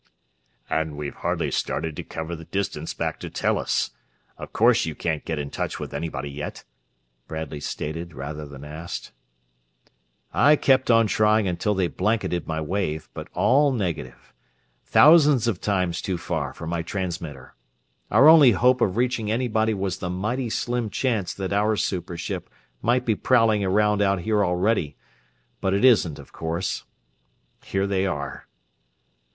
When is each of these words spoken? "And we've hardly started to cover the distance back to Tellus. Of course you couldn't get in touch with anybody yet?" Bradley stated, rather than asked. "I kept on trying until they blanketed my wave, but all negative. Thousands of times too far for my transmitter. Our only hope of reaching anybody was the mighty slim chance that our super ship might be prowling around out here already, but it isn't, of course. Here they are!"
"And 0.67 0.97
we've 0.97 1.13
hardly 1.13 1.51
started 1.51 1.95
to 1.95 2.03
cover 2.03 2.35
the 2.35 2.45
distance 2.45 2.91
back 2.91 3.19
to 3.19 3.29
Tellus. 3.29 3.91
Of 4.35 4.51
course 4.51 4.87
you 4.87 4.95
couldn't 4.95 5.25
get 5.25 5.37
in 5.37 5.51
touch 5.51 5.79
with 5.79 5.93
anybody 5.93 6.31
yet?" 6.31 6.63
Bradley 7.27 7.59
stated, 7.59 8.15
rather 8.15 8.47
than 8.47 8.63
asked. 8.65 9.11
"I 10.33 10.55
kept 10.55 10.89
on 10.89 11.05
trying 11.05 11.47
until 11.47 11.75
they 11.75 11.87
blanketed 11.87 12.47
my 12.47 12.59
wave, 12.59 13.09
but 13.13 13.27
all 13.35 13.71
negative. 13.71 14.33
Thousands 14.85 15.47
of 15.47 15.61
times 15.61 16.01
too 16.01 16.17
far 16.17 16.51
for 16.51 16.65
my 16.65 16.81
transmitter. 16.81 17.53
Our 18.09 18.27
only 18.27 18.53
hope 18.53 18.81
of 18.81 18.97
reaching 18.97 19.29
anybody 19.31 19.75
was 19.75 19.99
the 19.99 20.09
mighty 20.09 20.49
slim 20.49 20.89
chance 20.89 21.31
that 21.35 21.53
our 21.53 21.75
super 21.75 22.17
ship 22.17 22.49
might 22.81 23.05
be 23.05 23.13
prowling 23.13 23.63
around 23.63 24.01
out 24.01 24.21
here 24.21 24.43
already, 24.43 24.97
but 25.59 25.75
it 25.75 25.85
isn't, 25.85 26.17
of 26.17 26.33
course. 26.33 26.85
Here 27.63 27.85
they 27.85 28.07
are!" 28.07 28.47